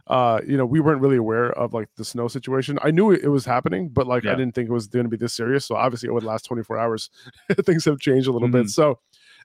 Uh, 0.08 0.40
you 0.48 0.58
know, 0.58 0.66
we 0.66 0.80
weren't 0.80 1.02
really 1.02 1.18
aware 1.18 1.52
of 1.52 1.74
like 1.74 1.88
the 1.98 2.06
snow 2.06 2.28
situation. 2.28 2.80
I 2.82 2.90
knew 2.90 3.12
it, 3.12 3.28
was 3.28 3.46
happening, 3.46 3.90
but 3.90 4.08
like 4.08 4.26
I 4.26 4.36
didn't 4.36 4.56
think 4.56 4.70
it 4.70 4.74
was 4.74 4.88
going 4.88 5.06
to 5.06 5.10
be 5.10 5.18
this 5.18 5.34
serious. 5.34 5.66
So 5.66 5.76
obviously, 5.76 6.10
over 6.10 6.20
the 6.20 6.26
last 6.26 6.46
24 6.46 6.80
hours, 6.80 7.12
things 7.66 7.86
have 7.86 8.00
changed 8.00 8.28
a 8.28 8.32
little 8.32 8.48
bit. 8.48 8.66
Mhm. 8.66 8.70
So, 8.72 9.00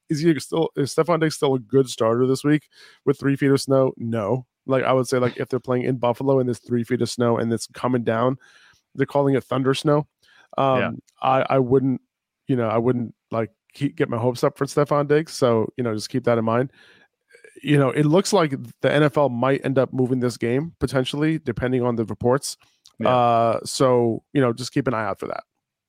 is 0.08 0.20
he 0.20 0.38
still 0.40 0.70
is 0.74 0.94
Stefon 0.94 1.20
Diggs 1.20 1.34
still 1.36 1.54
a 1.54 1.58
good 1.58 1.88
starter 1.90 2.26
this 2.26 2.44
week 2.44 2.68
with 3.04 3.20
three 3.20 3.36
feet 3.36 3.50
of 3.50 3.60
snow? 3.60 3.92
No. 3.98 4.46
Like 4.64 4.84
I 4.84 4.92
would 4.94 5.06
say, 5.06 5.18
like 5.18 5.36
if 5.36 5.48
they're 5.50 5.60
playing 5.60 5.84
in 5.84 5.96
Buffalo 5.98 6.38
and 6.38 6.48
there's 6.48 6.60
three 6.60 6.84
feet 6.84 7.02
of 7.02 7.10
snow 7.10 7.36
and 7.36 7.52
it's 7.52 7.66
coming 7.74 8.04
down, 8.04 8.38
they're 8.94 9.04
calling 9.06 9.34
it 9.34 9.44
thunder 9.44 9.74
snow. 9.74 10.06
Um, 10.56 10.78
Yeah. 10.78 10.90
I 11.20 11.46
I 11.50 11.58
wouldn't, 11.58 12.00
you 12.48 12.56
know, 12.56 12.68
I 12.68 12.78
wouldn't 12.78 13.14
like 13.30 13.50
keep, 13.74 13.94
get 13.96 14.08
my 14.08 14.16
hopes 14.18 14.42
up 14.42 14.58
for 14.58 14.64
Stefon 14.66 15.06
Diggs. 15.06 15.32
So 15.32 15.72
you 15.76 15.84
know, 15.84 15.94
just 15.94 16.08
keep 16.10 16.24
that 16.24 16.38
in 16.38 16.44
mind. 16.44 16.72
You 17.62 17.76
know, 17.78 17.90
it 17.90 18.06
looks 18.06 18.32
like 18.32 18.50
the 18.50 18.88
NFL 18.88 19.30
might 19.32 19.64
end 19.64 19.78
up 19.78 19.92
moving 19.92 20.20
this 20.20 20.36
game 20.36 20.74
potentially, 20.80 21.38
depending 21.38 21.82
on 21.82 21.96
the 21.96 22.04
reports. 22.04 22.56
Yeah. 23.00 23.08
Uh, 23.08 23.60
so 23.64 24.22
you 24.32 24.40
know, 24.40 24.52
just 24.52 24.72
keep 24.72 24.86
an 24.88 24.94
eye 24.94 25.04
out 25.04 25.20
for 25.20 25.26
that, 25.28 25.44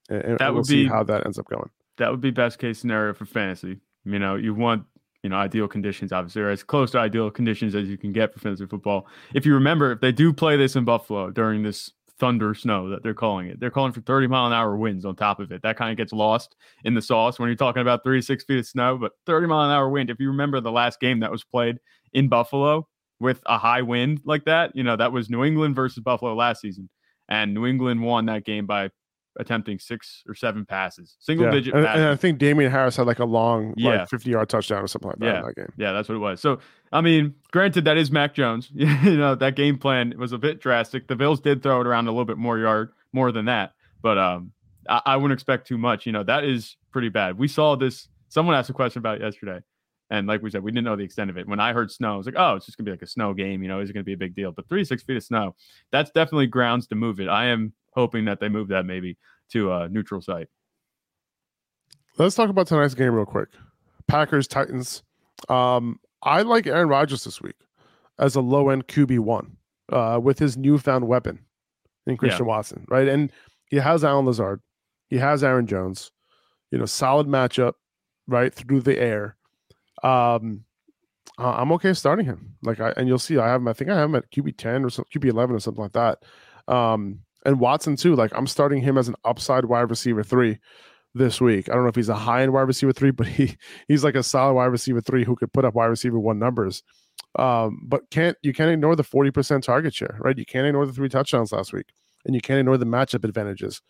and, 0.09 0.21
and 0.23 0.37
That 0.39 0.49
we'll 0.49 0.57
would 0.57 0.65
see 0.67 0.83
be- 0.83 0.89
how 0.89 1.03
that 1.03 1.25
ends 1.25 1.37
up 1.39 1.45
going. 1.47 1.69
that 1.97 2.11
would 2.11 2.21
be 2.21 2.31
best 2.31 2.59
case 2.59 2.79
scenario 2.79 3.13
for 3.13 3.25
fantasy. 3.25 3.79
You 4.05 4.19
know, 4.19 4.35
you 4.35 4.53
want 4.53 4.83
you 5.23 5.29
know 5.29 5.35
ideal 5.35 5.67
conditions, 5.67 6.11
obviously, 6.11 6.41
or 6.41 6.49
as 6.49 6.63
close 6.63 6.91
to 6.91 6.99
ideal 6.99 7.29
conditions 7.29 7.75
as 7.75 7.87
you 7.87 7.97
can 7.97 8.13
get 8.13 8.33
for 8.33 8.39
fantasy 8.39 8.65
football. 8.65 9.05
If 9.33 9.45
you 9.45 9.53
remember, 9.53 9.91
if 9.91 10.01
they 10.01 10.11
do 10.11 10.33
play 10.33 10.55
this 10.57 10.75
in 10.75 10.85
Buffalo 10.85 11.29
during 11.31 11.61
this 11.63 11.91
thunder 12.19 12.53
snow 12.53 12.89
that 12.89 13.03
they're 13.03 13.13
calling 13.13 13.47
it, 13.47 13.59
they're 13.59 13.71
calling 13.71 13.91
for 13.91 14.01
30 14.01 14.27
mile 14.27 14.47
an 14.47 14.53
hour 14.53 14.75
winds 14.75 15.05
on 15.05 15.15
top 15.15 15.39
of 15.39 15.51
it. 15.51 15.61
That 15.61 15.77
kind 15.77 15.91
of 15.91 15.97
gets 15.97 16.13
lost 16.13 16.55
in 16.83 16.93
the 16.93 17.01
sauce 17.01 17.39
when 17.39 17.47
you're 17.47 17.55
talking 17.55 17.81
about 17.81 18.03
three 18.03 18.19
to 18.19 18.25
six 18.25 18.43
feet 18.43 18.59
of 18.59 18.67
snow. 18.67 18.97
But 18.97 19.13
30 19.25 19.47
mile 19.47 19.69
an 19.69 19.75
hour 19.75 19.89
wind. 19.89 20.09
If 20.09 20.19
you 20.19 20.27
remember 20.29 20.59
the 20.59 20.71
last 20.71 20.99
game 20.99 21.19
that 21.21 21.31
was 21.31 21.43
played 21.43 21.79
in 22.13 22.27
Buffalo 22.27 22.87
with 23.19 23.41
a 23.45 23.57
high 23.57 23.81
wind 23.81 24.21
like 24.25 24.45
that, 24.45 24.75
you 24.75 24.83
know 24.83 24.95
that 24.95 25.11
was 25.11 25.29
New 25.29 25.43
England 25.43 25.75
versus 25.75 26.03
Buffalo 26.03 26.35
last 26.35 26.61
season, 26.61 26.89
and 27.27 27.53
New 27.53 27.65
England 27.65 28.01
won 28.01 28.25
that 28.27 28.45
game 28.45 28.65
by 28.65 28.89
attempting 29.39 29.79
six 29.79 30.23
or 30.27 30.33
seven 30.35 30.65
passes, 30.65 31.15
single 31.19 31.45
Yeah. 31.45 31.51
digit 31.51 31.73
And, 31.75 31.85
passes. 31.85 32.01
and 32.01 32.09
I 32.11 32.15
think 32.15 32.39
Damien 32.39 32.71
Harris 32.71 32.95
had 32.97 33.05
like 33.07 33.19
a 33.19 33.25
long, 33.25 33.73
Yeah. 33.77 33.99
like 34.01 34.09
50 34.09 34.29
yard 34.31 34.49
touchdown 34.49 34.83
or 34.83 34.87
something 34.87 35.09
like 35.09 35.19
that 35.19 35.25
Yeah. 35.25 35.39
in 35.39 35.45
that 35.45 35.55
game. 35.55 35.73
Yeah, 35.77 35.91
that's 35.93 36.09
what 36.09 36.15
it 36.15 36.19
was. 36.19 36.41
So, 36.41 36.59
I 36.91 37.01
mean, 37.01 37.35
granted, 37.51 37.85
that 37.85 37.97
is 37.97 38.11
Mac 38.11 38.33
Jones. 38.33 38.69
you 38.73 38.87
know, 39.17 39.35
that 39.35 39.55
game 39.55 39.77
plan 39.77 40.13
was 40.17 40.31
a 40.31 40.37
bit 40.37 40.59
drastic. 40.59 41.07
The 41.07 41.15
Bills 41.15 41.39
did 41.39 41.61
throw 41.63 41.79
it 41.81 41.87
around 41.87 42.07
a 42.07 42.11
little 42.11 42.25
bit 42.25 42.37
more 42.37 42.57
yard, 42.57 42.91
more 43.13 43.31
than 43.31 43.45
that, 43.45 43.73
but 44.01 44.17
um, 44.17 44.51
I, 44.89 45.01
I 45.05 45.15
wouldn't 45.17 45.33
expect 45.33 45.67
too 45.67 45.77
much. 45.77 46.05
You 46.05 46.11
know, 46.11 46.23
that 46.23 46.43
is 46.43 46.75
pretty 46.91 47.09
bad. 47.09 47.37
We 47.37 47.47
saw 47.47 47.75
this. 47.75 48.07
Someone 48.29 48.55
asked 48.55 48.69
a 48.69 48.73
question 48.73 48.99
about 48.99 49.21
it 49.21 49.23
yesterday, 49.23 49.59
and 50.09 50.27
like 50.27 50.41
we 50.41 50.49
said, 50.49 50.63
we 50.63 50.71
didn't 50.71 50.85
know 50.85 50.95
the 50.95 51.03
extent 51.03 51.29
of 51.29 51.37
it. 51.37 51.47
When 51.47 51.59
I 51.59 51.73
heard 51.73 51.91
snow, 51.91 52.15
I 52.15 52.17
was 52.17 52.25
like, 52.25 52.35
oh, 52.37 52.55
it's 52.55 52.65
just 52.65 52.77
gonna 52.77 52.85
be 52.85 52.91
like 52.91 53.01
a 53.03 53.07
snow 53.07 53.33
game. 53.33 53.61
You 53.61 53.67
know, 53.69 53.79
is 53.79 53.89
it 53.89 53.93
gonna 53.93 54.03
be 54.03 54.13
a 54.13 54.17
big 54.17 54.33
deal? 54.35 54.51
But 54.51 54.67
three 54.67 54.83
six 54.83 55.03
feet 55.03 55.17
of 55.17 55.23
snow, 55.23 55.55
that's 55.91 56.09
definitely 56.11 56.47
grounds 56.47 56.87
to 56.87 56.95
move 56.95 57.19
it. 57.19 57.27
I 57.27 57.45
am 57.45 57.73
hoping 57.93 58.25
that 58.25 58.39
they 58.39 58.49
move 58.49 58.69
that 58.69 58.85
maybe 58.85 59.17
to 59.51 59.71
a 59.71 59.89
neutral 59.89 60.21
site. 60.21 60.47
Let's 62.17 62.35
talk 62.35 62.49
about 62.49 62.67
tonight's 62.67 62.95
game 62.95 63.13
real 63.13 63.25
quick. 63.25 63.49
Packers 64.07 64.47
Titans. 64.47 65.03
Um, 65.47 65.99
I 66.21 66.41
like 66.41 66.67
Aaron 66.67 66.89
Rodgers 66.89 67.23
this 67.23 67.41
week 67.41 67.55
as 68.17 68.35
a 68.35 68.41
low 68.41 68.69
end 68.69 68.87
QB 68.87 69.19
one 69.19 69.57
uh, 69.91 70.19
with 70.21 70.37
his 70.37 70.57
newfound 70.57 71.07
weapon 71.07 71.39
in 72.05 72.17
Christian 72.17 72.45
Watson, 72.45 72.85
right? 72.89 73.07
And 73.07 73.31
he 73.67 73.77
has 73.77 74.03
Allen 74.03 74.25
Lazard, 74.25 74.61
he 75.09 75.17
has 75.17 75.43
Aaron 75.43 75.67
Jones. 75.67 76.11
You 76.71 76.77
know, 76.77 76.85
solid 76.85 77.25
matchup, 77.25 77.73
right 78.27 78.53
through 78.53 78.81
the 78.81 78.99
air. 78.99 79.35
Um, 80.03 80.65
uh, 81.39 81.53
I'm 81.53 81.71
okay 81.73 81.93
starting 81.93 82.25
him. 82.25 82.55
Like, 82.61 82.79
I 82.79 82.91
and 82.95 83.07
you'll 83.07 83.17
see, 83.17 83.37
I 83.37 83.47
have 83.47 83.61
him. 83.61 83.67
I 83.67 83.73
think 83.73 83.89
I 83.89 83.97
have 83.97 84.09
him 84.09 84.15
at 84.15 84.31
QB 84.31 84.57
ten 84.57 84.85
or 84.85 84.89
some, 84.89 85.05
QB 85.13 85.29
eleven 85.29 85.55
or 85.55 85.59
something 85.59 85.81
like 85.81 85.93
that. 85.93 86.23
Um, 86.71 87.21
and 87.45 87.59
Watson 87.59 87.95
too. 87.95 88.15
Like, 88.15 88.31
I'm 88.35 88.47
starting 88.47 88.81
him 88.81 88.97
as 88.97 89.07
an 89.07 89.15
upside 89.25 89.65
wide 89.65 89.89
receiver 89.89 90.23
three 90.23 90.59
this 91.15 91.41
week. 91.41 91.69
I 91.69 91.73
don't 91.73 91.83
know 91.83 91.89
if 91.89 91.95
he's 91.95 92.09
a 92.09 92.15
high 92.15 92.43
end 92.43 92.53
wide 92.53 92.61
receiver 92.67 92.93
three, 92.93 93.11
but 93.19 93.27
he 93.27 93.57
he's 93.87 94.03
like 94.03 94.15
a 94.15 94.23
solid 94.23 94.53
wide 94.53 94.65
receiver 94.65 95.01
three 95.01 95.23
who 95.23 95.35
could 95.35 95.51
put 95.53 95.65
up 95.65 95.73
wide 95.75 95.87
receiver 95.87 96.19
one 96.19 96.39
numbers. 96.39 96.83
Um, 97.37 97.81
but 97.83 98.09
can't 98.09 98.37
you 98.41 98.53
can't 98.53 98.71
ignore 98.71 98.95
the 98.95 99.03
40% 99.03 99.61
target 99.61 99.93
share, 99.93 100.17
right? 100.19 100.37
You 100.37 100.45
can't 100.45 100.65
ignore 100.65 100.85
the 100.85 100.93
three 100.93 101.09
touchdowns 101.09 101.51
last 101.51 101.73
week, 101.73 101.91
and 102.25 102.33
you 102.33 102.41
can't 102.41 102.59
ignore 102.59 102.77
the 102.77 102.85
matchup 102.85 103.23
advantages. 103.23 103.81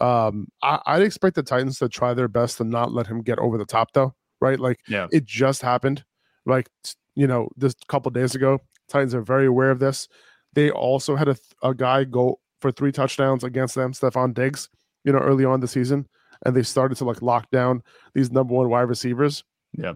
Um, 0.00 0.48
I, 0.62 0.80
I'd 0.86 1.02
expect 1.02 1.36
the 1.36 1.42
Titans 1.42 1.78
to 1.78 1.88
try 1.88 2.12
their 2.14 2.28
best 2.28 2.56
to 2.58 2.64
not 2.64 2.92
let 2.92 3.06
him 3.06 3.22
get 3.22 3.38
over 3.38 3.56
the 3.56 3.64
top, 3.66 3.92
though, 3.92 4.14
right? 4.40 4.58
Like 4.58 4.80
Yeah. 4.88 5.06
it 5.12 5.24
just 5.26 5.62
happened, 5.62 6.04
like 6.44 6.68
you 7.14 7.26
know, 7.26 7.48
this 7.56 7.74
couple 7.88 8.10
days 8.10 8.34
ago. 8.34 8.60
Titans 8.88 9.14
are 9.14 9.22
very 9.22 9.46
aware 9.46 9.70
of 9.70 9.78
this. 9.80 10.08
They 10.54 10.70
also 10.70 11.14
had 11.14 11.28
a, 11.28 11.36
a 11.62 11.74
guy 11.74 12.04
go 12.04 12.40
for 12.60 12.70
three 12.70 12.92
touchdowns 12.92 13.44
against 13.44 13.74
them, 13.74 13.92
Stefon 13.92 14.34
Diggs, 14.34 14.68
you 15.04 15.12
know, 15.12 15.18
early 15.18 15.44
on 15.44 15.60
the 15.60 15.68
season, 15.68 16.06
and 16.44 16.56
they 16.56 16.62
started 16.62 16.96
to 16.98 17.04
like 17.04 17.22
lock 17.22 17.50
down 17.50 17.82
these 18.14 18.30
number 18.30 18.54
one 18.54 18.68
wide 18.68 18.82
receivers. 18.82 19.44
Yeah. 19.72 19.94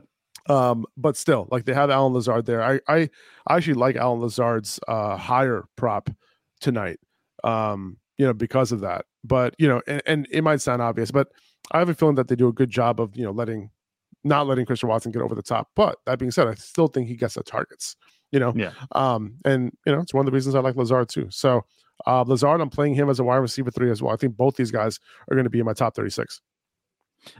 Um, 0.48 0.86
but 0.96 1.16
still, 1.16 1.48
like 1.50 1.64
they 1.64 1.74
have 1.74 1.90
Allen 1.90 2.12
Lazard 2.12 2.46
there. 2.46 2.62
I 2.62 2.80
I, 2.88 3.08
I 3.46 3.56
actually 3.56 3.74
like 3.74 3.96
Allen 3.96 4.20
Lazard's 4.20 4.80
uh 4.88 5.16
higher 5.16 5.64
prop 5.76 6.10
tonight. 6.60 6.98
Um, 7.44 7.98
you 8.18 8.26
know, 8.26 8.32
because 8.32 8.72
of 8.72 8.80
that. 8.80 9.06
But 9.24 9.54
you 9.58 9.68
know, 9.68 9.82
and, 9.86 10.02
and 10.06 10.28
it 10.30 10.42
might 10.42 10.60
sound 10.60 10.82
obvious, 10.82 11.10
but 11.10 11.28
I 11.70 11.78
have 11.78 11.88
a 11.88 11.94
feeling 11.94 12.16
that 12.16 12.28
they 12.28 12.36
do 12.36 12.48
a 12.48 12.52
good 12.52 12.70
job 12.70 13.00
of 13.00 13.16
you 13.16 13.24
know 13.24 13.30
letting 13.30 13.70
not 14.24 14.46
letting 14.46 14.66
Christian 14.66 14.88
Watson 14.88 15.12
get 15.12 15.22
over 15.22 15.34
the 15.34 15.42
top. 15.42 15.68
But 15.74 15.98
that 16.06 16.18
being 16.18 16.30
said, 16.30 16.46
I 16.48 16.54
still 16.54 16.88
think 16.88 17.08
he 17.08 17.16
gets 17.16 17.34
the 17.34 17.42
targets. 17.42 17.96
You 18.32 18.40
know, 18.40 18.52
Yeah. 18.56 18.72
um, 18.92 19.34
and 19.44 19.70
you 19.86 19.92
know, 19.94 20.00
it's 20.00 20.12
one 20.14 20.22
of 20.22 20.26
the 20.26 20.34
reasons 20.34 20.54
I 20.54 20.60
like 20.60 20.74
Lazard 20.76 21.08
too. 21.08 21.28
So 21.30 21.64
uh 22.06 22.22
Lazard, 22.26 22.60
I'm 22.60 22.70
playing 22.70 22.94
him 22.94 23.08
as 23.10 23.20
a 23.20 23.24
wide 23.24 23.36
receiver 23.36 23.70
three 23.70 23.90
as 23.90 24.02
well. 24.02 24.12
I 24.12 24.16
think 24.16 24.36
both 24.36 24.56
these 24.56 24.70
guys 24.72 24.98
are 25.30 25.34
going 25.36 25.44
to 25.44 25.50
be 25.50 25.60
in 25.60 25.66
my 25.66 25.74
top 25.74 25.94
36. 25.94 26.40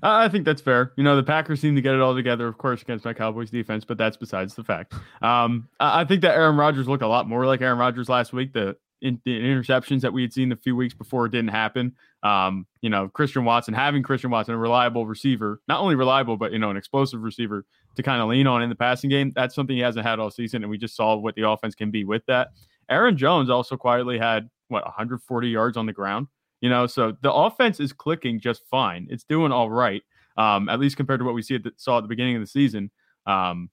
I 0.02 0.24
I 0.26 0.28
think 0.28 0.44
that's 0.44 0.62
fair. 0.62 0.92
You 0.96 1.02
know, 1.04 1.16
the 1.16 1.22
Packers 1.22 1.60
seem 1.60 1.74
to 1.74 1.80
get 1.82 1.94
it 1.94 2.00
all 2.00 2.14
together, 2.14 2.46
of 2.46 2.58
course, 2.58 2.82
against 2.82 3.04
my 3.04 3.12
Cowboys 3.14 3.50
defense, 3.50 3.84
but 3.84 3.98
that's 3.98 4.16
besides 4.16 4.54
the 4.54 4.62
fact. 4.64 4.94
Um, 5.22 5.68
I 5.80 6.02
I 6.02 6.04
think 6.04 6.22
that 6.22 6.34
Aaron 6.36 6.56
Rodgers 6.56 6.86
looked 6.88 7.02
a 7.02 7.08
lot 7.08 7.28
more 7.28 7.46
like 7.46 7.60
Aaron 7.62 7.78
Rodgers 7.78 8.08
last 8.08 8.32
week. 8.32 8.52
The, 8.52 8.76
in, 9.00 9.20
the 9.24 9.36
interceptions 9.40 10.02
that 10.02 10.12
we 10.12 10.22
had 10.22 10.32
seen 10.32 10.52
a 10.52 10.56
few 10.56 10.76
weeks 10.76 10.94
before 10.94 11.26
didn't 11.28 11.50
happen. 11.50 11.96
Um, 12.22 12.66
you 12.82 12.90
know, 12.90 13.08
Christian 13.08 13.44
Watson 13.44 13.74
having 13.74 14.02
Christian 14.02 14.30
Watson, 14.30 14.54
a 14.54 14.58
reliable 14.58 15.06
receiver, 15.06 15.60
not 15.66 15.80
only 15.80 15.96
reliable, 15.96 16.36
but 16.36 16.52
you 16.52 16.58
know, 16.58 16.70
an 16.70 16.76
explosive 16.76 17.22
receiver 17.22 17.64
to 17.96 18.02
kind 18.02 18.22
of 18.22 18.28
lean 18.28 18.46
on 18.46 18.62
in 18.62 18.68
the 18.68 18.76
passing 18.76 19.10
game. 19.10 19.32
That's 19.34 19.54
something 19.54 19.74
he 19.74 19.82
hasn't 19.82 20.06
had 20.06 20.18
all 20.18 20.30
season, 20.30 20.62
and 20.62 20.70
we 20.70 20.78
just 20.78 20.96
saw 20.96 21.16
what 21.16 21.34
the 21.34 21.48
offense 21.48 21.74
can 21.74 21.90
be 21.90 22.04
with 22.04 22.24
that. 22.26 22.50
Aaron 22.88 23.16
Jones 23.16 23.50
also 23.50 23.76
quietly 23.76 24.18
had 24.18 24.48
what 24.68 24.84
140 24.84 25.48
yards 25.48 25.76
on 25.76 25.86
the 25.86 25.92
ground. 25.92 26.28
You 26.60 26.70
know, 26.70 26.86
so 26.86 27.16
the 27.22 27.32
offense 27.32 27.80
is 27.80 27.92
clicking 27.92 28.38
just 28.38 28.62
fine. 28.70 29.08
It's 29.10 29.24
doing 29.24 29.50
all 29.50 29.68
right, 29.68 30.02
um, 30.36 30.68
at 30.68 30.78
least 30.78 30.96
compared 30.96 31.18
to 31.20 31.24
what 31.24 31.34
we 31.34 31.42
see 31.42 31.56
at 31.56 31.64
the, 31.64 31.72
saw 31.76 31.98
at 31.98 32.02
the 32.02 32.08
beginning 32.08 32.36
of 32.36 32.42
the 32.42 32.46
season. 32.46 32.90
Um, 33.26 33.68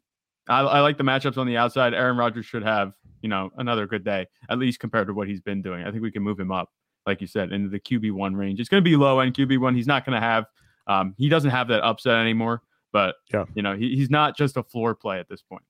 I, 0.47 0.61
I 0.61 0.79
like 0.79 0.97
the 0.97 1.03
matchups 1.03 1.37
on 1.37 1.45
the 1.45 1.57
outside. 1.57 1.93
Aaron 1.93 2.17
Rodgers 2.17 2.47
should 2.47 2.63
have, 2.63 2.93
you 3.21 3.29
know, 3.29 3.51
another 3.57 3.85
good 3.85 4.03
day, 4.03 4.25
at 4.49 4.57
least 4.57 4.79
compared 4.79 5.07
to 5.07 5.13
what 5.13 5.27
he's 5.27 5.41
been 5.41 5.61
doing. 5.61 5.85
I 5.85 5.91
think 5.91 6.01
we 6.01 6.11
can 6.11 6.23
move 6.23 6.39
him 6.39 6.51
up, 6.51 6.69
like 7.05 7.21
you 7.21 7.27
said, 7.27 7.51
into 7.51 7.69
the 7.69 7.79
QB 7.79 8.11
one 8.11 8.35
range. 8.35 8.59
It's 8.59 8.69
going 8.69 8.83
to 8.83 8.89
be 8.89 8.95
low 8.95 9.19
end 9.19 9.33
QB 9.35 9.59
one. 9.59 9.75
He's 9.75 9.87
not 9.87 10.05
going 10.05 10.19
to 10.19 10.25
have, 10.25 10.45
um, 10.87 11.15
he 11.17 11.29
doesn't 11.29 11.49
have 11.51 11.67
that 11.69 11.81
upset 11.83 12.15
anymore. 12.15 12.61
But 12.91 13.15
Yeah. 13.33 13.45
you 13.55 13.61
know, 13.61 13.75
he, 13.75 13.95
he's 13.95 14.09
not 14.09 14.35
just 14.37 14.57
a 14.57 14.63
floor 14.63 14.95
play 14.95 15.19
at 15.19 15.29
this 15.29 15.41
point. 15.41 15.63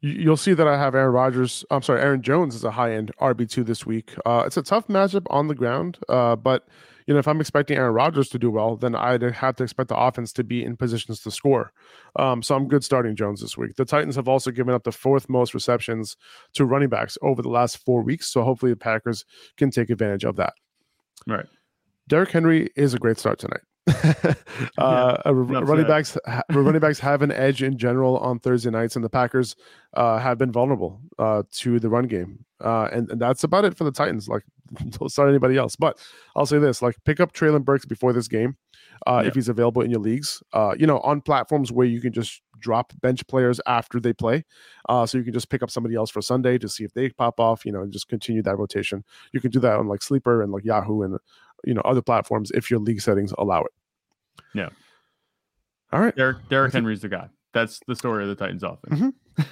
You- 0.00 0.12
You'll 0.12 0.36
see 0.36 0.52
that 0.54 0.66
I 0.68 0.76
have 0.78 0.94
Aaron 0.94 1.12
Rodgers. 1.12 1.64
I'm 1.70 1.82
sorry, 1.82 2.00
Aaron 2.00 2.22
Jones 2.22 2.54
is 2.54 2.64
a 2.64 2.70
high 2.70 2.92
end 2.94 3.12
RB 3.20 3.48
two 3.48 3.64
this 3.64 3.84
week. 3.86 4.14
Uh, 4.26 4.42
it's 4.46 4.56
a 4.56 4.62
tough 4.62 4.88
matchup 4.88 5.26
on 5.30 5.48
the 5.48 5.54
ground, 5.54 5.98
uh, 6.08 6.36
but 6.36 6.66
you 7.06 7.14
know 7.14 7.20
if 7.20 7.28
I'm 7.28 7.40
expecting 7.40 7.76
Aaron 7.76 7.94
Rodgers 7.94 8.28
to 8.30 8.38
do 8.38 8.50
well, 8.50 8.76
then 8.76 8.94
I'd 8.94 9.22
have 9.22 9.56
to 9.56 9.62
expect 9.62 9.88
the 9.88 9.96
offense 9.96 10.32
to 10.34 10.44
be 10.44 10.64
in 10.64 10.76
positions 10.76 11.20
to 11.22 11.30
score. 11.30 11.72
Um, 12.16 12.42
so 12.42 12.54
I'm 12.54 12.68
good 12.68 12.84
starting 12.84 13.16
Jones 13.16 13.40
this 13.40 13.56
week. 13.56 13.76
The 13.76 13.84
Titans 13.84 14.16
have 14.16 14.28
also 14.28 14.50
given 14.50 14.74
up 14.74 14.84
the 14.84 14.92
fourth 14.92 15.28
most 15.28 15.54
receptions 15.54 16.16
to 16.54 16.64
running 16.64 16.88
backs 16.88 17.16
over 17.22 17.42
the 17.42 17.48
last 17.48 17.78
four 17.78 18.02
weeks, 18.02 18.28
so 18.28 18.42
hopefully 18.42 18.72
the 18.72 18.76
Packers 18.76 19.24
can 19.56 19.70
take 19.70 19.90
advantage 19.90 20.24
of 20.24 20.36
that. 20.36 20.54
Right. 21.26 21.46
Derrick 22.08 22.30
Henry 22.30 22.70
is 22.76 22.94
a 22.94 22.98
great 22.98 23.18
start 23.18 23.38
tonight. 23.38 23.60
uh, 24.78 25.18
uh, 25.26 25.32
enough 25.34 25.68
running 25.68 25.86
said. 25.86 25.88
backs, 25.88 26.18
running 26.50 26.80
backs 26.80 27.00
have 27.00 27.22
an 27.22 27.32
edge 27.32 27.62
in 27.62 27.76
general 27.76 28.18
on 28.18 28.38
Thursday 28.38 28.70
nights, 28.70 28.94
and 28.94 29.04
the 29.04 29.10
Packers 29.10 29.56
uh, 29.94 30.18
have 30.18 30.38
been 30.38 30.52
vulnerable 30.52 31.00
uh, 31.18 31.42
to 31.50 31.80
the 31.80 31.88
run 31.88 32.06
game, 32.06 32.44
uh, 32.62 32.88
and, 32.92 33.10
and 33.10 33.20
that's 33.20 33.44
about 33.44 33.64
it 33.64 33.76
for 33.76 33.84
the 33.84 33.92
Titans. 33.92 34.28
Like, 34.28 34.42
don't 34.90 35.10
start 35.10 35.28
anybody 35.28 35.56
else. 35.56 35.76
But 35.76 35.98
I'll 36.36 36.46
say 36.46 36.58
this: 36.58 36.80
like, 36.82 36.96
pick 37.04 37.20
up 37.20 37.32
Treylon 37.32 37.64
Burks 37.64 37.84
before 37.84 38.12
this 38.12 38.28
game 38.28 38.56
uh, 39.06 39.20
Yeah. 39.22 39.28
if 39.28 39.34
he's 39.34 39.48
available 39.48 39.82
in 39.82 39.90
your 39.90 40.00
leagues. 40.00 40.42
Uh, 40.52 40.74
you 40.78 40.86
know, 40.86 40.98
on 41.00 41.20
platforms 41.20 41.70
where 41.72 41.86
you 41.86 42.00
can 42.00 42.12
just 42.12 42.40
drop 42.60 42.92
bench 43.00 43.26
players 43.26 43.60
after 43.66 43.98
they 43.98 44.12
play, 44.12 44.44
uh, 44.88 45.04
so 45.04 45.18
you 45.18 45.24
can 45.24 45.32
just 45.32 45.48
pick 45.50 45.62
up 45.62 45.70
somebody 45.70 45.94
else 45.96 46.10
for 46.10 46.22
Sunday 46.22 46.58
to 46.58 46.68
see 46.68 46.84
if 46.84 46.92
they 46.94 47.08
pop 47.10 47.40
off. 47.40 47.64
You 47.66 47.72
know, 47.72 47.82
and 47.82 47.92
just 47.92 48.08
continue 48.08 48.42
that 48.42 48.56
rotation. 48.56 49.04
You 49.32 49.40
can 49.40 49.50
do 49.50 49.60
that 49.60 49.76
on 49.76 49.88
like 49.88 50.02
Sleeper 50.02 50.42
and 50.42 50.52
like 50.52 50.64
Yahoo 50.64 51.02
and 51.02 51.18
you 51.64 51.74
know 51.74 51.82
other 51.84 52.02
platforms 52.02 52.50
if 52.54 52.70
your 52.70 52.80
league 52.80 53.00
settings 53.00 53.32
allow 53.38 53.62
it. 53.62 53.72
Yeah. 54.54 54.68
All 55.92 56.00
right. 56.00 56.14
Derrick, 56.16 56.38
Derrick 56.48 56.72
think- 56.72 56.82
Henry's 56.84 57.02
the 57.02 57.08
guy. 57.08 57.28
That's 57.52 57.80
the 57.86 57.94
story 57.94 58.22
of 58.22 58.30
the 58.30 58.34
Titans 58.34 58.62
offense. 58.62 59.14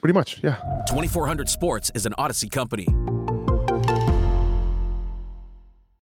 Pretty 0.00 0.14
much. 0.14 0.40
Yeah. 0.42 0.56
2400 0.88 1.48
Sports 1.48 1.90
is 1.94 2.06
an 2.06 2.14
Audacy 2.18 2.50
company. 2.50 2.86